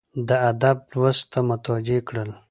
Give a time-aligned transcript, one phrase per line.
[0.27, 2.29] د ادب لوست ته متوجه کړل،